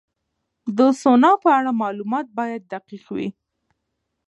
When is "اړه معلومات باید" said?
1.57-2.61